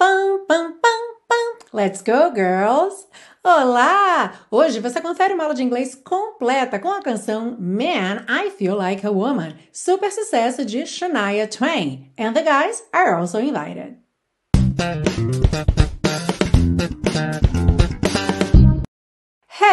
[0.00, 1.58] pam, pam, pam, pam.
[1.74, 3.06] Let's go, girls!
[3.44, 4.32] Olá!
[4.50, 9.06] Hoje você confere uma aula de inglês completa com a canção Man, I Feel Like
[9.06, 12.10] a Woman, super sucesso de Shania Twain.
[12.18, 13.98] And the guys are also invited.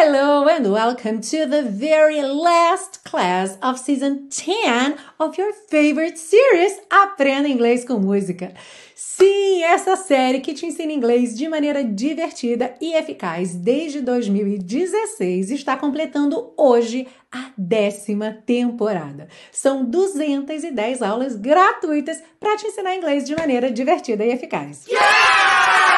[0.00, 6.78] Hello and welcome to the very last class of season 10 of your favorite series
[6.88, 8.54] Aprenda Inglês com Música.
[8.94, 15.76] Sim, essa série que te ensina inglês de maneira divertida e eficaz desde 2016 está
[15.76, 19.26] completando hoje a décima temporada.
[19.50, 24.86] São 210 aulas gratuitas para te ensinar inglês de maneira divertida e eficaz.
[24.86, 25.97] Yeah!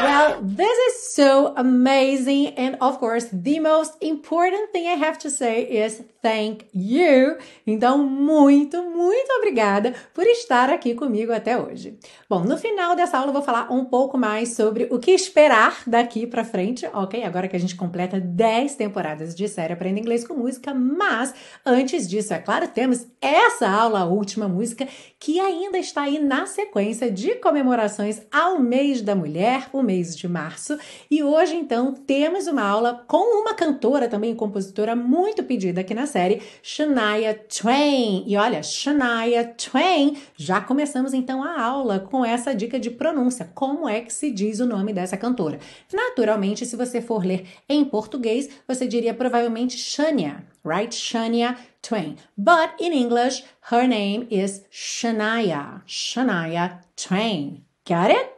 [0.00, 2.54] Well, this is so amazing.
[2.56, 7.36] And of course, the most important thing I have to say is thank you.
[7.66, 11.98] Então, muito, muito obrigada por estar aqui comigo até hoje.
[12.28, 15.82] Bom, no final dessa aula eu vou falar um pouco mais sobre o que esperar
[15.86, 17.24] daqui para frente, ok?
[17.24, 22.08] Agora que a gente completa 10 temporadas de série Aprenda Inglês com Música, mas antes
[22.08, 24.86] disso, é claro, temos essa aula, a última música,
[25.18, 30.28] que ainda está aí na sequência de comemorações ao mês da mulher, o mês de
[30.28, 30.78] março.
[31.10, 36.06] E hoje, então, temos uma aula com uma cantora também, compositora muito pedida aqui na
[36.06, 38.22] série, Shania Twain.
[38.26, 43.50] E olha, Shania Twain, já começamos então a aula com essa dica de pronúncia.
[43.54, 45.58] Como é que se diz o nome dessa cantora?
[45.90, 50.94] Naturalmente, se você for ler em português, você diria provavelmente Shania, right?
[50.94, 52.16] Shania Twain.
[52.36, 55.82] But in English, her name is Shania.
[55.86, 57.64] Shania Twain.
[57.86, 58.37] Got it?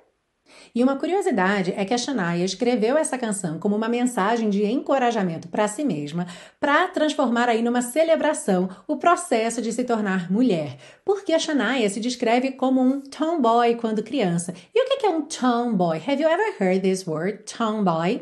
[0.75, 5.49] E uma curiosidade é que a Shania escreveu essa canção como uma mensagem de encorajamento
[5.49, 6.27] para si mesma,
[6.59, 10.77] para transformar aí numa celebração o processo de se tornar mulher.
[11.05, 14.55] Porque a Shania se descreve como um tomboy quando criança.
[14.75, 15.99] E o que é um tomboy?
[15.99, 18.21] Have you ever heard this word, tomboy?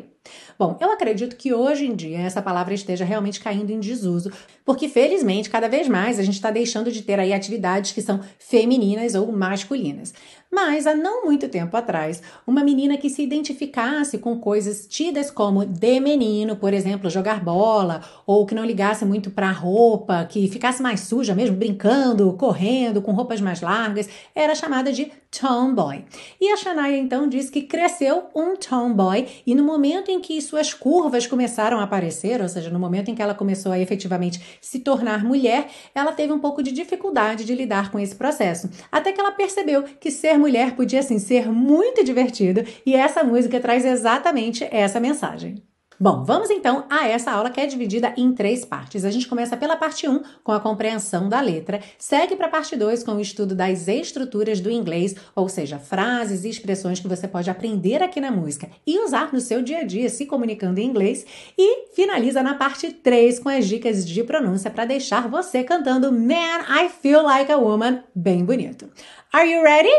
[0.59, 4.29] Bom, eu acredito que hoje em dia essa palavra esteja realmente caindo em desuso,
[4.65, 8.19] porque felizmente cada vez mais a gente está deixando de ter aí atividades que são
[8.37, 10.13] femininas ou masculinas.
[10.51, 15.63] Mas há não muito tempo atrás, uma menina que se identificasse com coisas tidas como
[15.63, 20.47] de menino, por exemplo, jogar bola, ou que não ligasse muito para a roupa, que
[20.47, 26.03] ficasse mais suja mesmo, brincando, correndo, com roupas mais largas, era chamada de tomboy.
[26.41, 30.73] E a Shania então diz que cresceu um tomboy e no momento em que suas
[30.73, 34.79] curvas começaram a aparecer, ou seja, no momento em que ela começou a efetivamente se
[34.79, 38.69] tornar mulher, ela teve um pouco de dificuldade de lidar com esse processo.
[38.91, 43.59] Até que ela percebeu que ser mulher podia sim ser muito divertido e essa música
[43.59, 45.63] traz exatamente essa mensagem.
[46.01, 49.03] Bom, vamos então a essa aula que é dividida em três partes.
[49.03, 52.77] A gente começa pela parte 1, com a compreensão da letra, segue para a parte
[52.77, 57.27] 2 com o estudo das estruturas do inglês, ou seja, frases e expressões que você
[57.27, 60.85] pode aprender aqui na música e usar no seu dia a dia se comunicando em
[60.85, 61.25] inglês,
[61.57, 66.61] e finaliza na parte 3 com as dicas de pronúncia para deixar você cantando Man,
[66.69, 68.89] I Feel Like a Woman bem bonito.
[69.33, 69.91] Are you ready?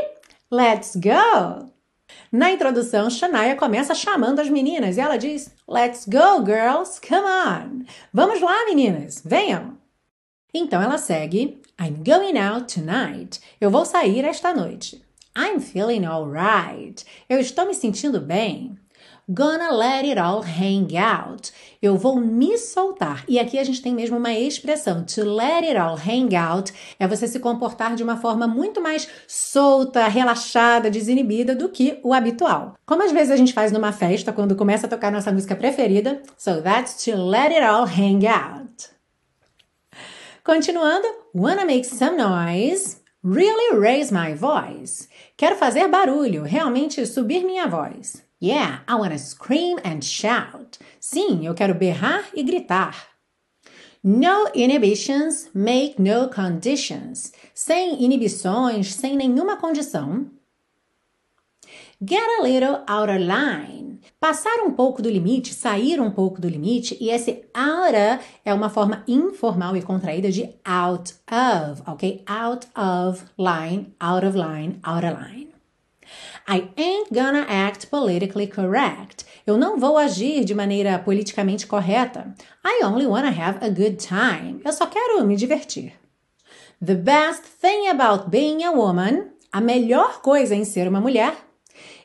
[0.51, 1.70] Let's go!
[2.33, 7.85] Na introdução, Shania começa chamando as meninas e ela diz: Let's go, girls, come on!
[8.13, 9.77] Vamos lá, meninas, venham!
[10.55, 13.41] Então ela segue: I'm going out tonight.
[13.61, 15.03] Eu vou sair esta noite.
[15.37, 17.05] I'm feeling alright.
[17.29, 18.79] Eu estou me sentindo bem.
[19.33, 21.53] Gonna let it all hang out.
[21.81, 23.25] Eu vou me soltar.
[23.29, 25.05] E aqui a gente tem mesmo uma expressão.
[25.05, 29.09] To let it all hang out é você se comportar de uma forma muito mais
[29.29, 32.75] solta, relaxada, desinibida do que o habitual.
[32.85, 36.21] Como às vezes a gente faz numa festa quando começa a tocar nossa música preferida.
[36.37, 38.89] So that's to let it all hang out.
[40.43, 42.97] Continuando, wanna make some noise.
[43.23, 45.09] Really raise my voice.
[45.37, 48.29] Quero fazer barulho, realmente subir minha voz.
[48.41, 50.79] Yeah, I want to scream and shout.
[50.99, 52.95] Sim, eu quero berrar e gritar.
[54.03, 57.33] No inhibitions make no conditions.
[57.53, 60.31] Sem inibições, sem nenhuma condição.
[62.03, 64.01] Get a little out of line.
[64.19, 68.71] Passar um pouco do limite, sair um pouco do limite, e esse out é uma
[68.71, 72.25] forma informal e contraída de out of, ok?
[72.27, 75.50] Out of line, out of line, out of line.
[76.49, 79.25] I ain't gonna act politically correct.
[79.47, 82.35] Eu não vou agir de maneira politicamente correta.
[82.65, 84.61] I only wanna have a good time.
[84.65, 85.93] Eu só quero me divertir.
[86.83, 91.35] The best thing about being a woman, a melhor coisa em ser uma mulher,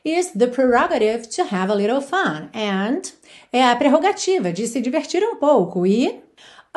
[0.04, 3.14] is the prerogative to have a little fun and
[3.52, 6.22] é a prerrogativa de se divertir um pouco e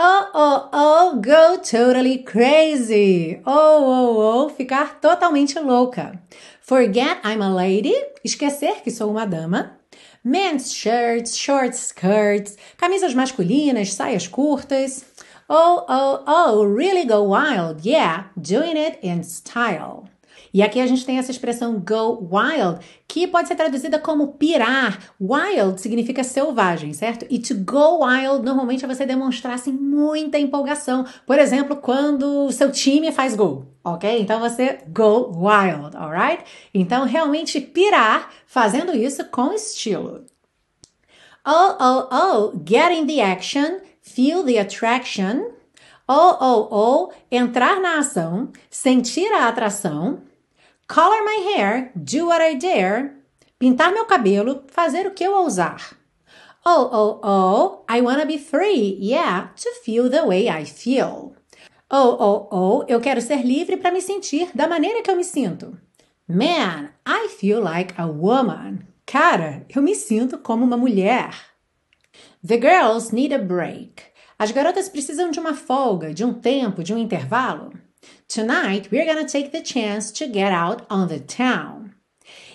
[0.00, 3.42] Oh, oh, oh, go totally crazy.
[3.44, 6.22] Oh, oh, oh, ficar totalmente louca.
[6.68, 9.78] Forget I'm a lady, esquecer que sou uma dama.
[10.22, 15.02] Men's shirts, short skirts, camisas masculinas, saias curtas.
[15.48, 17.86] Oh, oh, oh, really go wild.
[17.86, 20.07] Yeah, doing it in style.
[20.52, 24.98] E aqui a gente tem essa expressão go wild, que pode ser traduzida como pirar.
[25.20, 27.26] Wild significa selvagem, certo?
[27.30, 31.04] E to go wild normalmente é você demonstrar assim, muita empolgação.
[31.26, 34.20] Por exemplo, quando o seu time faz gol, ok?
[34.20, 36.44] Então você go wild, alright?
[36.72, 40.24] Então realmente pirar fazendo isso com estilo.
[41.46, 45.52] Oh, oh, oh, get in the action, feel the attraction.
[46.06, 50.22] Oh, oh, oh, entrar na ação, sentir a atração.
[50.88, 53.12] Color my hair, do what I dare.
[53.60, 55.94] Pintar meu cabelo, fazer o que eu ousar.
[56.64, 61.34] Oh, oh, oh, I wanna be free, yeah, to feel the way I feel.
[61.90, 65.24] Oh, oh, oh, eu quero ser livre para me sentir da maneira que eu me
[65.24, 65.78] sinto.
[66.26, 68.86] Man, I feel like a woman.
[69.04, 71.34] Cara, eu me sinto como uma mulher.
[72.42, 74.04] The girls need a break.
[74.38, 77.72] As garotas precisam de uma folga, de um tempo, de um intervalo.
[78.28, 81.94] Tonight we're gonna take the chance to get out on the town.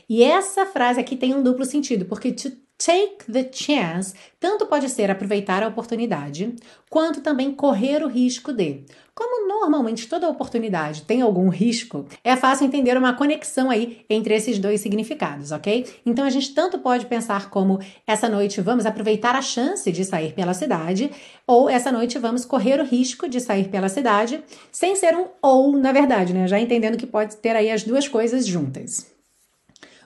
[0.09, 2.51] E essa frase aqui tem um duplo sentido, porque to
[2.83, 6.53] take the chance tanto pode ser aproveitar a oportunidade,
[6.89, 8.83] quanto também correr o risco de.
[9.15, 14.59] Como normalmente toda oportunidade tem algum risco, é fácil entender uma conexão aí entre esses
[14.59, 15.87] dois significados, ok?
[16.05, 20.33] Então a gente tanto pode pensar como essa noite vamos aproveitar a chance de sair
[20.33, 21.09] pela cidade,
[21.47, 25.77] ou essa noite vamos correr o risco de sair pela cidade, sem ser um ou,
[25.77, 26.47] na verdade, né?
[26.47, 29.07] Já entendendo que pode ter aí as duas coisas juntas.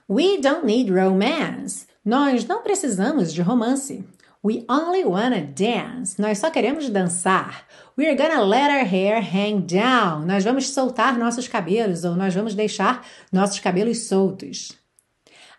[0.08, 1.87] We don't need romance.
[2.08, 4.02] Nós não precisamos de romance.
[4.42, 6.22] We only wanna dance.
[6.22, 7.68] Nós só queremos dançar.
[7.98, 10.26] We're gonna let our hair hang down.
[10.26, 14.72] Nós vamos soltar nossos cabelos ou nós vamos deixar nossos cabelos soltos.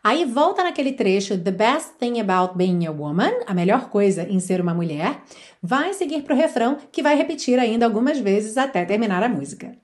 [0.02, 4.40] Aí volta naquele trecho The best thing about being a woman, a melhor coisa em
[4.40, 5.20] ser uma mulher,
[5.62, 9.76] vai seguir para o refrão que vai repetir ainda algumas vezes até terminar a música.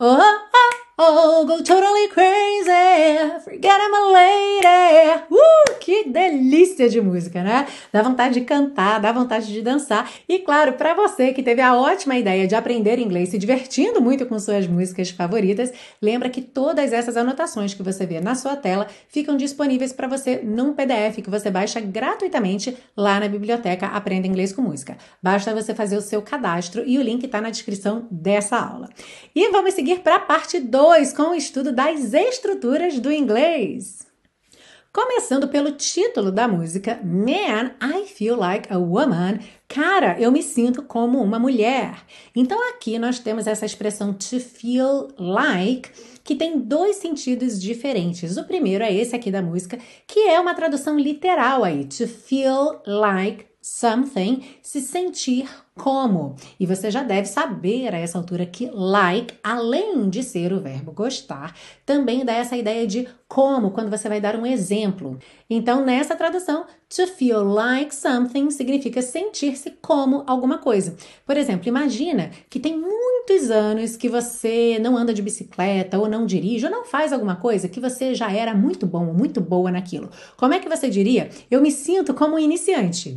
[0.00, 5.22] Oh, oh, Oh, go totally crazy, forget I'm a lady.
[5.30, 7.68] Uh, que delícia de música, né?
[7.92, 10.10] Dá vontade de cantar, dá vontade de dançar.
[10.28, 14.26] E claro, para você que teve a ótima ideia de aprender inglês se divertindo muito
[14.26, 15.72] com suas músicas favoritas,
[16.02, 20.40] lembra que todas essas anotações que você vê na sua tela ficam disponíveis para você
[20.42, 24.98] num PDF que você baixa gratuitamente lá na biblioteca Aprenda Inglês com Música.
[25.22, 28.88] Basta você fazer o seu cadastro e o link está na descrição dessa aula.
[29.32, 34.06] E vamos seguir para a parte 2 2 com o estudo das estruturas do inglês.
[34.90, 39.38] Começando pelo título da música Man, I Feel Like a Woman.
[39.68, 41.94] Cara, eu me sinto como uma mulher.
[42.34, 45.90] Então aqui nós temos essa expressão to feel like,
[46.24, 48.38] que tem dois sentidos diferentes.
[48.38, 52.80] O primeiro é esse aqui da música, que é uma tradução literal aí, to feel
[52.86, 55.46] like something, se sentir
[55.78, 56.36] como.
[56.58, 60.92] E você já deve saber a essa altura que like, além de ser o verbo
[60.92, 61.54] gostar,
[61.86, 65.18] também dá essa ideia de como, quando você vai dar um exemplo.
[65.48, 70.96] Então, nessa tradução, to feel like something significa sentir-se como alguma coisa.
[71.26, 76.24] Por exemplo, imagina que tem muitos anos que você não anda de bicicleta, ou não
[76.24, 80.10] dirige, ou não faz alguma coisa que você já era muito bom, muito boa naquilo.
[80.36, 81.28] Como é que você diria?
[81.50, 83.14] Eu me sinto como um iniciante.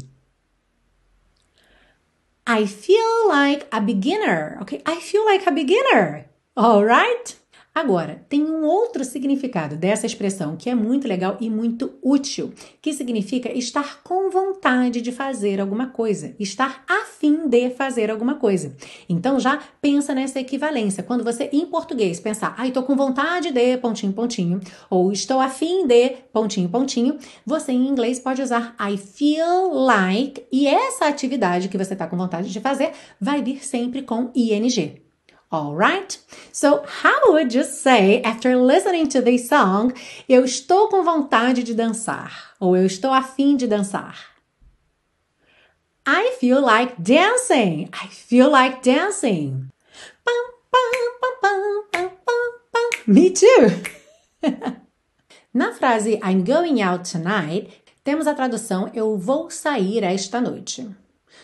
[2.47, 4.81] I feel like a beginner, ok?
[4.85, 6.25] I feel like a beginner,
[6.57, 7.35] alright?
[7.73, 12.51] Agora, tem um outro significado dessa expressão que é muito legal e muito útil,
[12.81, 18.35] que significa estar com vontade de fazer alguma coisa, estar a fim de fazer alguma
[18.35, 18.75] coisa.
[19.07, 21.01] Então já pensa nessa equivalência.
[21.01, 24.59] Quando você em português pensar, ai, ah, tô com vontade de pontinho pontinho,
[24.89, 30.45] ou estou a fim de pontinho pontinho, você em inglês pode usar I feel like
[30.51, 35.10] e essa atividade que você está com vontade de fazer vai vir sempre com ing.
[35.51, 36.17] All right?
[36.53, 39.93] So, how would you say after listening to this song,
[40.29, 44.31] eu estou com vontade de dançar ou eu estou afim de dançar?
[46.07, 47.89] I feel like dancing.
[47.93, 49.69] I feel like dancing.
[53.05, 53.67] Me too.
[55.53, 57.69] Na frase I'm going out tonight,
[58.05, 60.87] temos a tradução eu vou sair esta noite.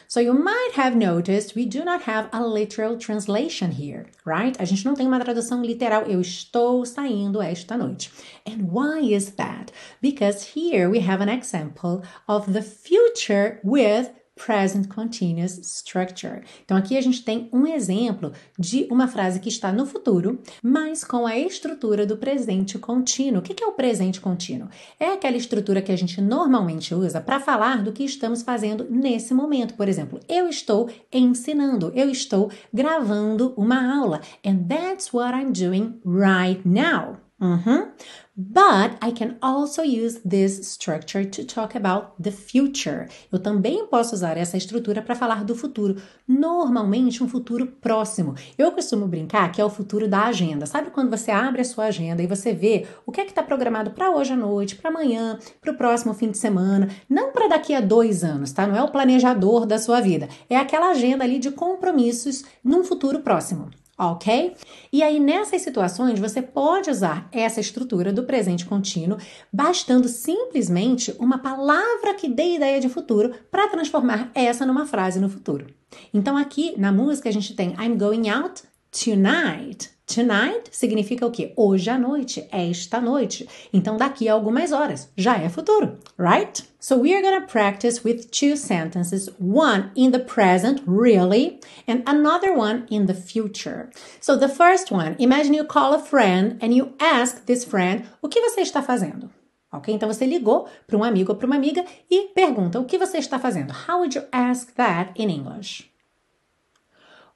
[0.09, 4.55] So you might have noticed we do not have a literal translation here, right?
[4.57, 6.03] A gente não tem uma tradução literal.
[6.03, 8.09] Eu estou saindo esta noite.
[8.45, 9.73] And why is that?
[10.01, 16.41] Because here we have an example of the future with present continuous structure.
[16.63, 21.03] Então aqui a gente tem um exemplo de uma frase que está no futuro, mas
[21.03, 23.39] com a estrutura do presente contínuo.
[23.39, 24.69] O que é o presente contínuo?
[24.99, 29.33] É aquela estrutura que a gente normalmente usa para falar do que estamos fazendo nesse
[29.33, 29.73] momento.
[29.73, 34.21] Por exemplo, eu estou ensinando, eu estou gravando uma aula.
[34.45, 37.26] And that's what I'm doing right now.
[37.39, 37.91] Uhum.
[38.35, 43.07] But I can also use this structure to talk about the future.
[43.31, 48.33] Eu também posso usar essa estrutura para falar do futuro, normalmente um futuro próximo.
[48.57, 50.65] Eu costumo brincar que é o futuro da agenda.
[50.65, 53.43] Sabe quando você abre a sua agenda e você vê o que é que está
[53.43, 57.49] programado para hoje à noite, para amanhã, para o próximo fim de semana, não para
[57.49, 58.65] daqui a dois anos, tá?
[58.65, 63.19] Não é o planejador da sua vida, é aquela agenda ali de compromissos num futuro
[63.19, 64.55] próximo ok?
[64.93, 69.17] E aí, nessas situações, você pode usar essa estrutura do presente contínuo,
[69.51, 75.29] bastando simplesmente uma palavra que dê ideia de futuro para transformar essa numa frase no
[75.29, 75.67] futuro.
[76.13, 78.61] Então, aqui na música, a gente tem I'm going out
[78.91, 79.96] tonight.
[80.07, 81.51] Tonight significa o quê?
[81.57, 83.45] Hoje à noite, esta noite.
[83.73, 86.63] Então, daqui a algumas horas, já é futuro, right?
[86.79, 92.57] So we are to practice with two sentences, one in the present, really, and another
[92.57, 93.89] one in the future.
[94.21, 98.29] So the first one, imagine you call a friend and you ask this friend, o
[98.29, 99.29] que você está fazendo?
[99.73, 99.93] Ok?
[99.93, 103.17] Então você ligou para um amigo ou para uma amiga e pergunta, o que você
[103.17, 103.73] está fazendo?
[103.73, 105.91] How would you ask that in English?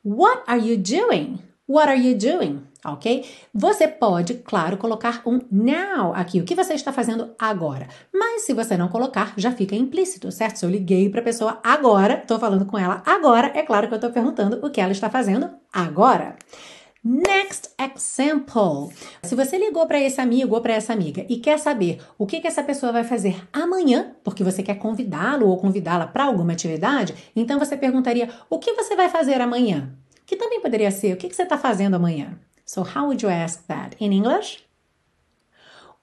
[0.05, 1.50] What are you doing?
[1.71, 2.63] What are you doing?
[2.83, 3.25] Ok?
[3.53, 6.41] Você pode, claro, colocar um now aqui.
[6.41, 7.87] O que você está fazendo agora?
[8.13, 10.57] Mas se você não colocar, já fica implícito, certo?
[10.57, 13.93] Se eu liguei para a pessoa agora, estou falando com ela agora, é claro que
[13.93, 16.35] eu estou perguntando o que ela está fazendo agora.
[17.01, 18.93] Next example.
[19.23, 22.41] Se você ligou para esse amigo ou para essa amiga e quer saber o que,
[22.41, 27.15] que essa pessoa vai fazer amanhã, porque você quer convidá-lo ou convidá-la para alguma atividade,
[27.33, 29.95] então você perguntaria: o que você vai fazer amanhã?
[30.25, 32.39] Que também poderia ser o que, você está fazendo amanhã.
[32.65, 34.63] So, how would you ask that in English?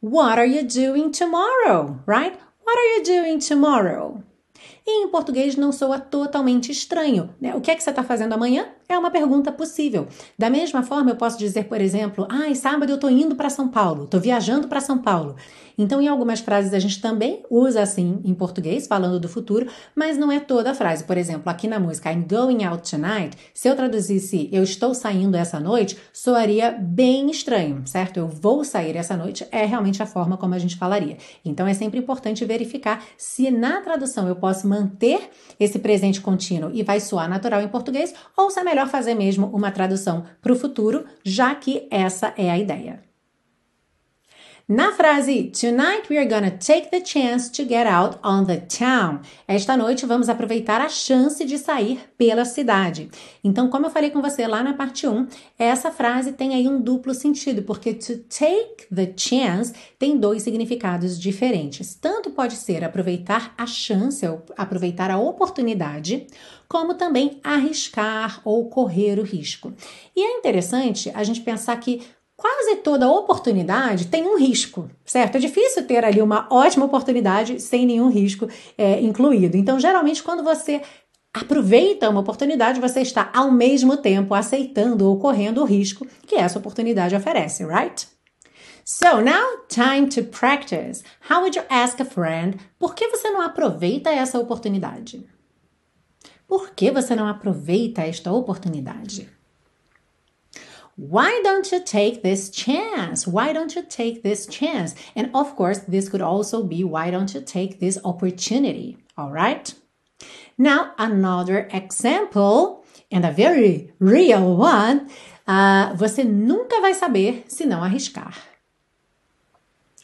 [0.03, 1.99] What are you doing tomorrow?
[2.07, 2.39] Right?
[2.65, 4.23] What are you doing tomorrow?
[4.87, 7.35] E em português não soa totalmente estranho.
[7.41, 7.55] Né?
[7.55, 8.69] O que é que você está fazendo amanhã?
[8.89, 10.07] É uma pergunta possível.
[10.39, 13.69] Da mesma forma, eu posso dizer, por exemplo, ah, sábado eu estou indo para São
[13.69, 15.37] Paulo, estou viajando para São Paulo.
[15.79, 20.19] Então, em algumas frases a gente também usa assim em português, falando do futuro, mas
[20.19, 21.05] não é toda a frase.
[21.05, 25.37] Por exemplo, aqui na música I'm going out tonight, se eu traduzisse eu estou saindo
[25.37, 28.17] essa noite, soaria bem estranho, certo?
[28.17, 31.17] Eu vou sair essa noite é realmente a forma como a gente falaria.
[31.45, 35.31] Então, é sempre importante verificar se na tradução eu posso manter
[35.61, 39.47] esse presente contínuo e vai soar natural em português ou se é melhor fazer mesmo
[39.47, 43.08] uma tradução para o futuro, já que essa é a ideia.
[44.71, 49.23] Na frase Tonight we are gonna take the chance to get out on the town.
[49.47, 53.09] Esta noite vamos aproveitar a chance de sair pela cidade.
[53.43, 55.27] Então, como eu falei com você lá na parte 1,
[55.59, 61.19] essa frase tem aí um duplo sentido, porque to take the chance tem dois significados
[61.19, 61.95] diferentes.
[61.95, 66.27] Tanto pode ser aproveitar a chance, ou aproveitar a oportunidade,
[66.69, 69.73] como também arriscar ou correr o risco.
[70.15, 72.03] E é interessante a gente pensar que
[72.39, 75.37] quase toda oportunidade tem um risco, certo?
[75.37, 79.57] É difícil ter ali uma ótima oportunidade sem nenhum risco é, incluído.
[79.57, 80.81] Então, geralmente, quando você
[81.35, 86.61] aproveita uma oportunidade, você está ao mesmo tempo aceitando ou correndo o risco que essa
[86.61, 88.07] oportunidade oferece, right?
[88.85, 91.03] So now, time to practice.
[91.29, 92.57] How would you ask a friend?
[92.79, 95.29] Por que você não aproveita essa oportunidade?
[96.47, 99.29] Por que você não aproveita esta oportunidade?
[100.99, 103.25] Why don't you take this chance?
[103.25, 104.97] Why don't you take this chance?
[105.15, 108.99] And of course, this could also be why don't you take this opportunity?
[109.17, 109.73] All right?
[110.59, 115.09] Now, another example, and a very real one.
[115.47, 118.35] Uh, você nunca vai saber se não arriscar.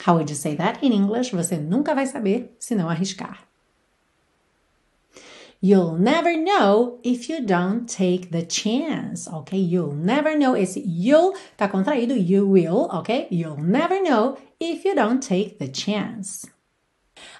[0.07, 1.33] How would you say that in English?
[1.33, 3.41] Você nunca vai saber se não arriscar.
[5.65, 9.57] You'll never know if you don't take the chance, ok?
[9.57, 10.55] You'll never know.
[10.55, 13.29] Esse you'll tá contraído, you will, ok?
[13.31, 16.47] You'll never know if you don't take the chance.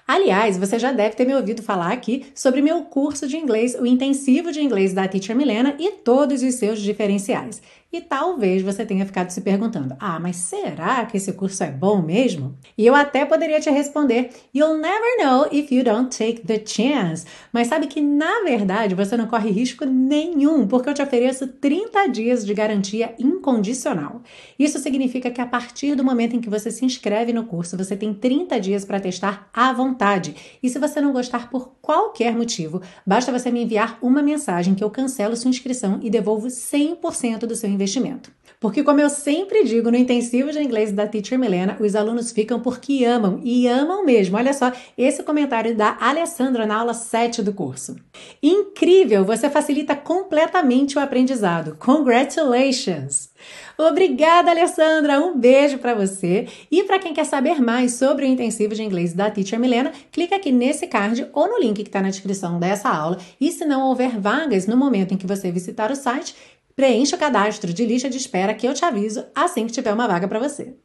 [0.07, 3.85] Aliás, você já deve ter me ouvido falar aqui sobre meu curso de inglês, o
[3.85, 7.61] intensivo de inglês da Teacher Milena e todos os seus diferenciais.
[7.95, 12.01] E talvez você tenha ficado se perguntando: ah, mas será que esse curso é bom
[12.01, 12.57] mesmo?
[12.77, 17.25] E eu até poderia te responder: you'll never know if you don't take the chance.
[17.53, 22.07] Mas sabe que na verdade você não corre risco nenhum, porque eu te ofereço 30
[22.07, 24.21] dias de garantia incondicional.
[24.59, 27.95] Isso significa que a partir do momento em que você se inscreve no curso, você
[27.95, 30.35] tem 30 dias para testar à vontade.
[30.61, 34.83] E se você não gostar por qualquer motivo, basta você me enviar uma mensagem que
[34.83, 38.33] eu cancelo sua inscrição e devolvo 100% do seu investimento investimento.
[38.59, 42.59] Porque, como eu sempre digo no intensivo de inglês da Teacher Milena, os alunos ficam
[42.59, 44.37] porque amam e amam mesmo.
[44.37, 47.95] Olha só esse comentário da Alessandra na aula 7 do curso.
[48.41, 49.23] Incrível!
[49.25, 51.75] Você facilita completamente o aprendizado.
[51.77, 53.29] Congratulations!
[53.77, 55.19] Obrigada, Alessandra!
[55.19, 56.47] Um beijo para você.
[56.71, 60.37] E para quem quer saber mais sobre o intensivo de inglês da Teacher Milena, clica
[60.37, 63.19] aqui nesse card ou no link que está na descrição dessa aula.
[63.39, 66.35] E se não houver vagas no momento em que você visitar o site,
[66.75, 70.09] Preencha o cadastro de lista de espera que eu te aviso assim que tiver uma
[70.09, 70.75] vaga para você.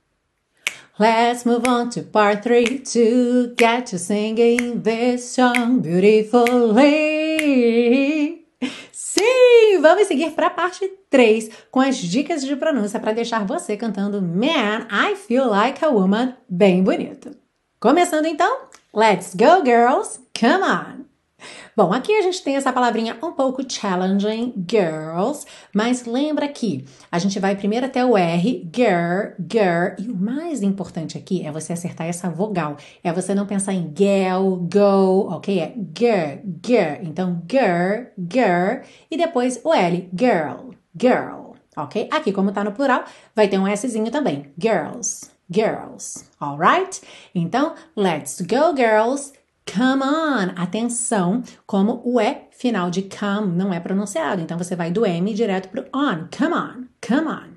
[0.97, 6.77] Let's move on to part 3 to get you singing this song beautifully.
[8.93, 13.77] Sim, vamos seguir para a parte 3 com as dicas de pronúncia para deixar você
[13.77, 17.35] cantando Man, I Feel Like a Woman bem bonito.
[17.81, 21.10] Começando então, let's go girls, come on!
[21.77, 27.19] Bom, aqui a gente tem essa palavrinha um pouco challenging, girls, mas lembra que a
[27.19, 31.73] gente vai primeiro até o R, girl, girl, e o mais importante aqui é você
[31.73, 32.77] acertar essa vogal.
[33.03, 35.61] É você não pensar em girl, go, ok?
[35.61, 37.03] É girl, girl.
[37.03, 42.09] Então, girl, girl, e depois o L, girl, girl, ok?
[42.13, 43.05] Aqui, como tá no plural,
[43.35, 47.01] vai ter um Szinho também, girls, girls, alright?
[47.35, 49.33] Então, let's go, girls.
[49.73, 50.53] Come on!
[50.57, 54.43] Atenção, como o E final de come não é pronunciado.
[54.43, 56.29] Então você vai do M direto pro on.
[56.37, 57.51] Come on, come on.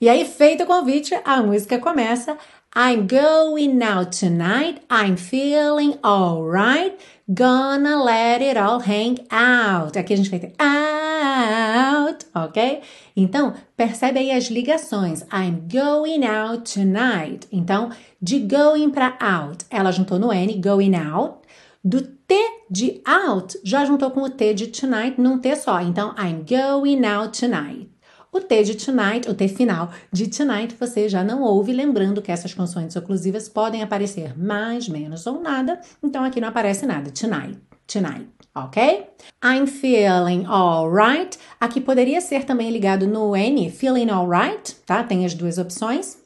[0.00, 2.36] E aí, feito o convite, a música começa.
[2.76, 4.82] I'm going out tonight.
[4.90, 6.96] I'm feeling alright.
[7.32, 9.96] Gonna let it all hang out.
[9.96, 12.80] Aqui a gente vai ter out, ok?
[13.16, 15.22] Então, percebe aí as ligações.
[15.32, 17.46] I'm going out tonight.
[17.52, 17.90] Então,
[18.20, 21.38] de going para out, ela juntou no N, going out.
[21.84, 22.34] Do T
[22.70, 25.80] de out, já juntou com o T de tonight num T só.
[25.80, 27.94] Então, I'm going out tonight.
[28.34, 32.32] O T de tonight, o T final de tonight, você já não ouve, lembrando que
[32.32, 37.12] essas consoantes oclusivas podem aparecer mais, menos ou nada, então aqui não aparece nada.
[37.12, 39.08] Tonight, tonight, ok?
[39.42, 41.38] I'm feeling alright.
[41.60, 45.02] Aqui poderia ser também ligado no N, feeling alright, tá?
[45.02, 46.18] Tem as duas opções.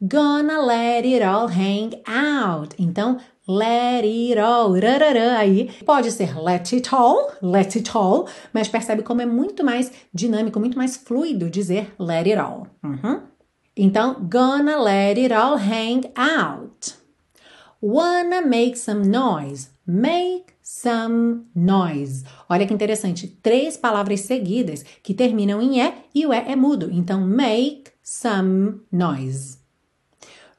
[0.00, 2.74] Gonna let it all hang out.
[2.78, 4.74] Então, let it all,
[5.38, 9.92] aí pode ser let it all, let it all, mas percebe como é muito mais
[10.12, 12.66] dinâmico, muito mais fluido dizer let it all.
[12.82, 13.22] Uhum.
[13.76, 16.94] Então, gonna let it all hang out.
[17.80, 19.70] Wanna make some noise.
[19.86, 22.24] Make some noise.
[22.48, 26.88] Olha que interessante, três palavras seguidas que terminam em E e o E é mudo.
[26.90, 29.58] Então, make some noise.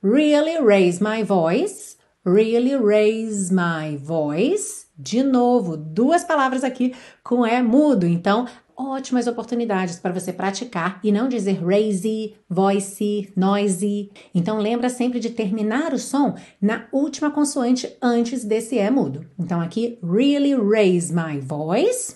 [0.04, 4.88] Really raise my voice really raise my voice.
[4.98, 8.06] De novo, duas palavras aqui com é mudo.
[8.06, 14.12] Então, ótimas oportunidades para você praticar e não dizer raise, voice, noisy.
[14.34, 19.26] Então, lembra sempre de terminar o som na última consoante antes desse é mudo.
[19.40, 22.16] Então, aqui, really raise my voice.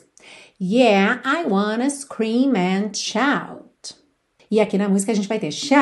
[0.60, 3.96] Yeah, I wanna scream and shout.
[4.50, 5.78] E aqui na música a gente vai ter shout.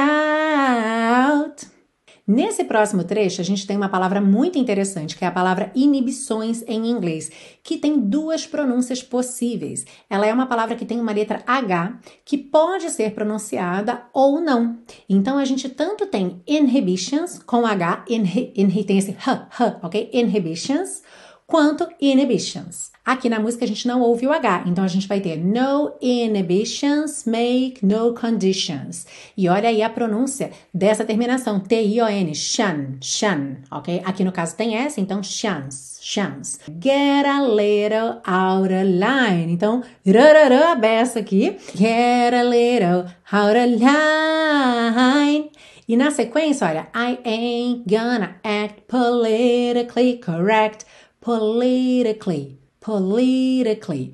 [2.27, 6.63] Nesse próximo trecho, a gente tem uma palavra muito interessante, que é a palavra inibições
[6.67, 9.85] em inglês, que tem duas pronúncias possíveis.
[10.09, 14.79] Ela é uma palavra que tem uma letra H, que pode ser pronunciada ou não.
[15.07, 20.09] Então, a gente tanto tem inhibitions, com H, inhi, inhi, tem esse H, H, ok?
[20.11, 21.03] Inhibitions,
[21.47, 22.91] quanto inhibitions.
[23.05, 25.93] Aqui na música a gente não ouve o H, então a gente vai ter no
[26.01, 29.05] inhibitions make no conditions.
[29.37, 34.01] E olha aí a pronúncia dessa terminação, T-I-O-N, shan, shan, ok?
[34.03, 36.59] Aqui no caso tem S, então chance.
[36.79, 39.51] Get a little out of line.
[39.51, 41.57] Então, a beça aqui.
[41.75, 45.51] Get a little out of line.
[45.87, 50.85] E na sequência, olha, I ain't gonna act politically correct
[51.25, 54.13] politically, politically.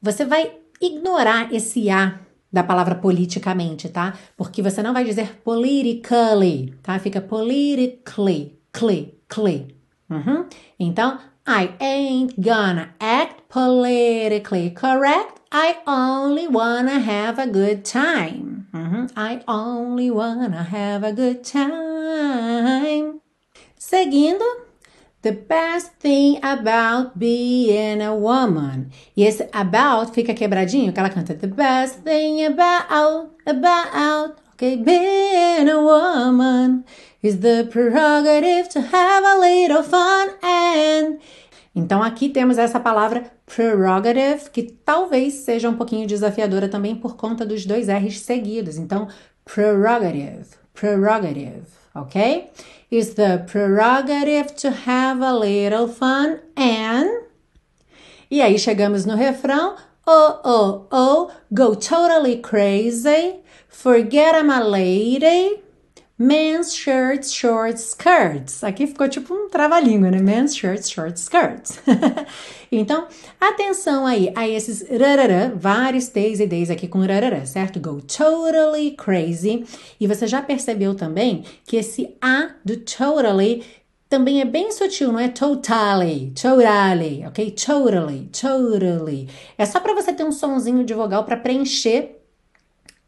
[0.00, 2.18] Você vai ignorar esse A
[2.50, 4.14] da palavra politicamente, tá?
[4.38, 6.98] Porque você não vai dizer politically, tá?
[6.98, 9.76] Fica politically, cly, cly.
[10.08, 10.46] Uhum.
[10.80, 18.66] Então, I ain't gonna act politically correct I only wanna have a good time.
[18.72, 19.06] Uhum.
[19.14, 23.20] I only wanna have a good time.
[23.78, 24.65] Seguindo,
[25.22, 28.90] the best thing about being a woman.
[29.16, 35.68] E esse about fica quebradinho, que ela canta the best thing about, about, okay, being
[35.68, 36.84] a woman
[37.22, 41.18] is the prerogative to have a little fun and
[41.76, 47.44] então aqui temos essa palavra prerogative, que talvez seja um pouquinho desafiadora também por conta
[47.44, 48.78] dos dois R's seguidos.
[48.78, 49.08] Então,
[49.44, 52.50] prerogative, prerogative, ok?
[52.90, 57.08] Is the prerogative to have a little fun and.
[58.30, 59.76] E aí chegamos no refrão.
[60.06, 63.40] Oh, oh, oh, go totally crazy.
[63.68, 65.62] Forget I'm a lady.
[66.18, 68.64] Men's shirts, short skirts.
[68.64, 70.18] Aqui ficou tipo um trava-língua, né?
[70.18, 71.78] Men's shirts, short skirts.
[72.72, 73.06] então,
[73.38, 77.78] atenção aí a esses rarará, vários T's e D's aqui com rarará, certo?
[77.78, 79.66] Go totally crazy.
[80.00, 83.62] E você já percebeu também que esse A do totally
[84.08, 87.50] também é bem sutil, não é totally, totally, ok?
[87.50, 89.28] Totally, totally.
[89.58, 92.15] É só para você ter um sonzinho de vogal para preencher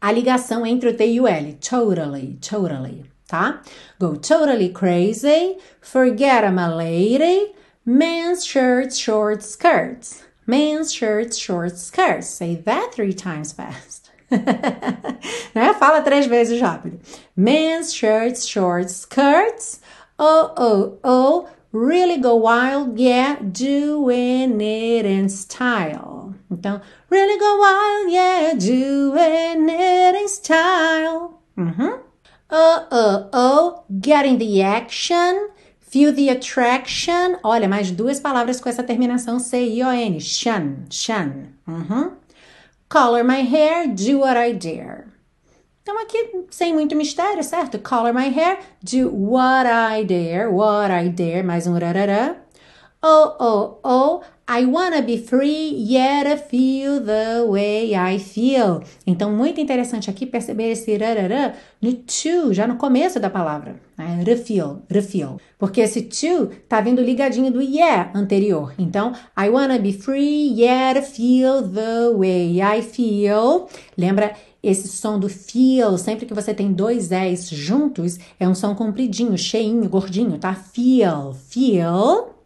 [0.01, 1.53] a ligação entre o T e o L.
[1.53, 3.61] Totally, totally, tá?
[3.99, 7.53] Go totally crazy, forget I'm a lady,
[7.85, 10.23] men's shirts, short skirts.
[10.47, 12.27] Men's shirts, short skirts.
[12.27, 14.09] Say that three times fast.
[14.31, 15.73] né?
[15.75, 16.99] Fala três vezes rápido.
[17.35, 19.79] Men's shirts, short skirts.
[20.17, 21.49] Oh, oh, oh.
[21.71, 26.28] Really go wild, yeah, doing it in style.
[26.51, 26.81] Então,
[27.11, 31.41] really go wild, yeah, doing it in style.
[31.57, 32.01] Mm-hmm.
[32.51, 37.37] Oh, oh, oh, getting the action, feel the attraction.
[37.43, 40.19] Olha, mais duas palavras com essa terminação C-I-O-N.
[40.19, 41.49] Shun, shun.
[41.67, 42.15] Mm-hmm.
[42.89, 45.05] Color my hair, do what I dare.
[45.83, 47.77] Então, aqui, sem muito mistério, certo?
[47.77, 52.35] Color my hair, do what I dare, what I dare, mais um rarará.
[53.01, 58.81] Oh, oh, oh, I wanna be free, yet I feel the way I feel.
[59.05, 63.79] Então, muito interessante aqui perceber esse rarará no to, já no começo da palavra.
[63.95, 64.23] Né?
[64.25, 65.39] Refeel, refeel.
[65.59, 68.73] Porque esse to tá vindo ligadinho do yeah anterior.
[68.79, 73.67] Então, I wanna be free, yet I feel the way I feel.
[73.95, 74.33] Lembra
[74.63, 79.37] esse som do feel, sempre que você tem dois S juntos, é um som compridinho,
[79.37, 80.55] cheinho, gordinho, tá?
[80.55, 82.38] Feel, feel.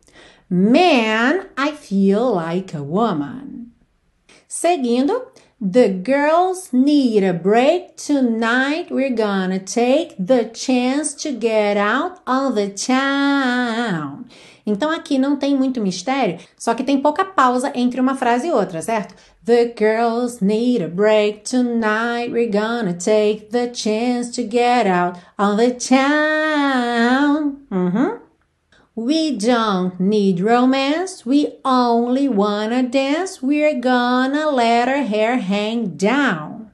[0.54, 3.72] Man, I feel like a woman.
[4.48, 8.92] Seguindo, The girls need a break tonight.
[8.92, 14.26] We're gonna take the chance to get out of the town.
[14.66, 18.52] Então aqui não tem muito mistério, só que tem pouca pausa entre uma frase e
[18.52, 19.16] outra, certo?
[19.46, 22.30] The girls need a break tonight.
[22.30, 27.58] We're gonna take the chance to get out of the town.
[27.72, 28.23] Uhum.
[28.96, 31.26] We don't need romance.
[31.26, 33.42] We only wanna dance.
[33.42, 36.68] We're gonna let our hair hang down.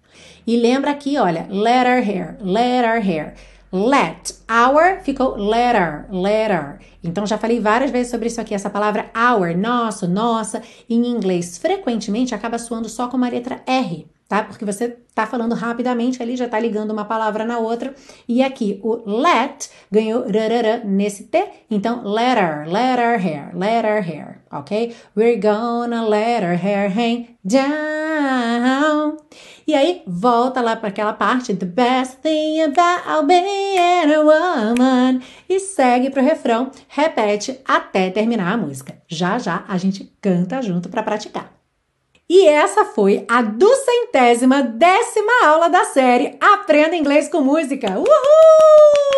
[0.46, 3.36] E lembra aqui, olha, let our hair, let our hair.
[3.72, 4.34] Let.
[4.50, 6.80] Our ficou letter, letter.
[7.02, 8.54] Então já falei várias vezes sobre isso aqui.
[8.54, 14.06] Essa palavra our, nosso, nossa, em inglês frequentemente acaba soando só com uma letra R,
[14.30, 14.44] tá?
[14.44, 17.94] Porque você tá falando rapidamente ali, já tá ligando uma palavra na outra.
[18.28, 21.44] E aqui o let ganhou rarara nesse T.
[21.70, 24.96] Então letter, letter hair, letter hair, ok?
[25.18, 29.18] We're gonna let our hair hang down.
[29.66, 35.60] E aí volta lá para aquela parte the best thing about being a woman e
[35.60, 38.96] segue pro refrão, repete até terminar a música.
[39.08, 41.59] Já já a gente canta junto para praticar.
[42.30, 47.98] E essa foi a duzentésima décima aula da série Aprenda Inglês com Música.
[47.98, 49.09] Uhul!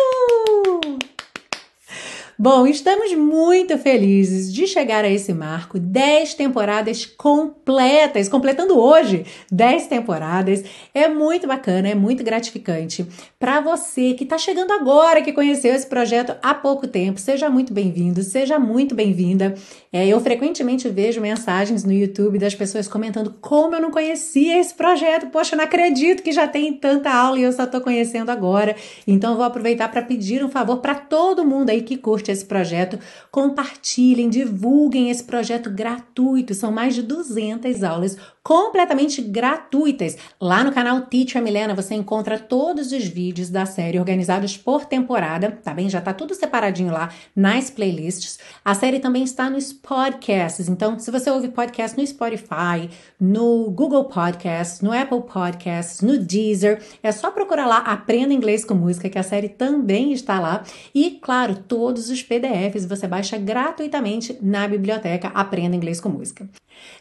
[2.44, 9.86] Bom, estamos muito felizes de chegar a esse marco, 10 temporadas completas, completando hoje 10
[9.86, 10.64] temporadas.
[10.92, 13.06] É muito bacana, é muito gratificante.
[13.38, 17.72] Para você que está chegando agora, que conheceu esse projeto há pouco tempo, seja muito
[17.72, 19.54] bem-vindo, seja muito bem-vinda.
[19.92, 24.74] É, eu frequentemente vejo mensagens no YouTube das pessoas comentando como eu não conhecia esse
[24.74, 25.28] projeto.
[25.28, 28.74] Poxa, não acredito que já tem tanta aula e eu só estou conhecendo agora.
[29.06, 32.98] Então, vou aproveitar para pedir um favor para todo mundo aí que curte esse projeto,
[33.30, 36.54] compartilhem, divulguem esse projeto gratuito.
[36.54, 40.16] São mais de 200 aulas completamente gratuitas.
[40.40, 45.50] Lá no canal Teacher Milena você encontra todos os vídeos da série organizados por temporada,
[45.62, 45.88] tá bem?
[45.88, 48.38] Já tá tudo separadinho lá nas playlists.
[48.64, 50.68] A série também está nos podcasts.
[50.68, 52.90] Então, se você ouve podcast no Spotify,
[53.20, 58.74] no Google Podcasts, no Apple Podcasts, no Deezer, é só procurar lá Aprenda Inglês com
[58.74, 60.64] Música, que a série também está lá.
[60.94, 66.48] E, claro, todos os PDFs você baixa gratuitamente na biblioteca Aprenda Inglês com Música.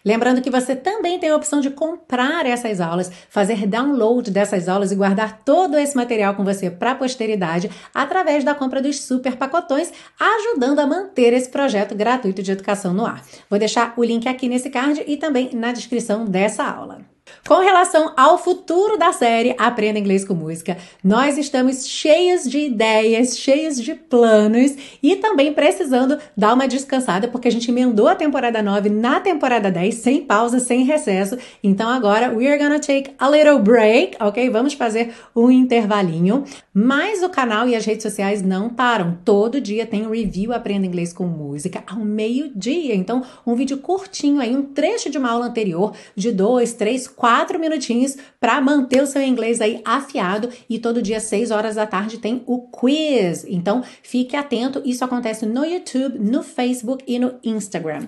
[0.04, 4.92] Lembrando que você também tem a opção de comprar essas aulas, fazer download dessas aulas
[4.92, 9.36] e guardar todo esse material com você para a posteridade através da compra dos super
[9.36, 13.24] pacotões, ajudando a manter esse projeto gratuito de educação no ar.
[13.50, 17.11] Vou deixar o link aqui nesse card e também na descrição dessa aula.
[17.48, 23.38] Com relação ao futuro da série Aprenda Inglês com Música, nós estamos cheios de ideias,
[23.38, 28.62] cheios de planos e também precisando dar uma descansada, porque a gente emendou a temporada
[28.62, 31.38] 9 na temporada 10, sem pausa, sem recesso.
[31.64, 34.50] Então agora we're gonna take a little break, ok?
[34.50, 36.44] Vamos fazer um intervalinho.
[36.74, 39.18] Mas o canal e as redes sociais não param.
[39.26, 42.96] Todo dia tem review Aprenda Inglês com Música ao meio-dia.
[42.96, 47.60] Então, um vídeo curtinho aí, um trecho de uma aula anterior de dois, três, quatro
[47.60, 52.18] minutinhos para manter o seu inglês aí afiado e todo dia, 6 horas da tarde,
[52.18, 53.46] tem o quiz.
[53.48, 58.08] Então, fique atento, isso acontece no YouTube, no Facebook e no Instagram.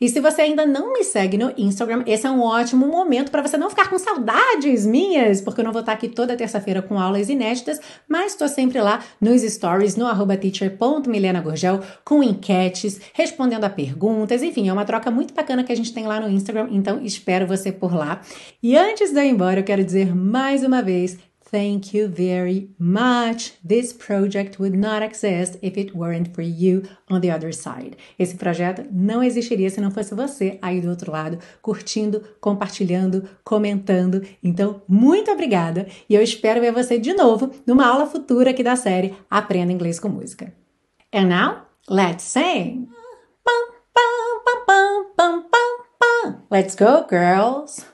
[0.00, 3.42] E se você ainda não me segue no Instagram, esse é um ótimo momento para
[3.42, 6.98] você não ficar com saudades minhas, porque eu não vou estar aqui toda terça-feira com
[6.98, 13.70] aulas inéditas, mas estou sempre lá nos stories, no arroba teacher.milenagorgel, com enquetes, respondendo a
[13.70, 17.00] perguntas, enfim, é uma troca muito bacana que a gente tem lá no Instagram, então
[17.02, 18.22] espero você por lá.
[18.62, 21.18] E antes de eu ir embora, eu quero dizer mais uma vez
[21.54, 23.52] Thank you very much.
[23.62, 27.96] This project would not exist if it weren't for you on the other side.
[28.18, 34.22] Esse projeto não existiria se não fosse você aí do outro lado, curtindo, compartilhando, comentando.
[34.42, 38.74] Então, muito obrigada e eu espero ver você de novo numa aula futura aqui da
[38.74, 40.52] série Aprenda Inglês com Música.
[41.12, 42.88] And now, let's sing.
[46.50, 47.93] Let's go, girls.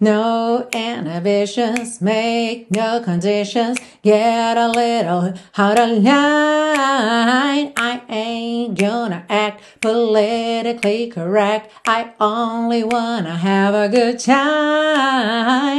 [0.00, 7.72] no inhibitions, make no conditions, get a little out of line.
[7.76, 11.72] I ain't gonna act politically correct.
[11.86, 15.76] I only wanna have a good time.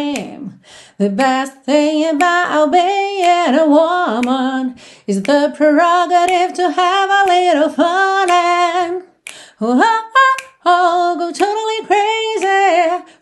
[0.97, 4.75] The best thing about being a woman
[5.05, 9.03] is the prerogative to have a little fun and
[9.61, 10.46] oh, oh, oh.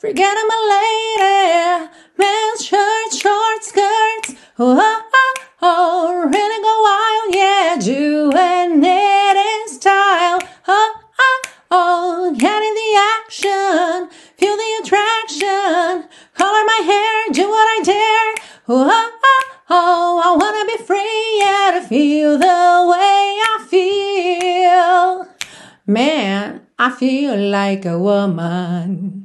[0.06, 1.90] Forget I'm a lady.
[2.20, 4.36] Men's shirts, short skirts.
[4.60, 7.76] Oh, oh, oh, oh, really go wild, yeah.
[7.82, 10.40] Doing it in style.
[10.68, 11.42] Oh, oh,
[11.72, 14.16] oh, getting the action.
[14.38, 16.08] Feel the attraction.
[16.36, 18.46] Color my hair, do what I dare.
[18.68, 25.28] Oh, oh, oh, I wanna be free, yeah, to feel the way I feel.
[25.88, 29.25] Man, I feel like a woman.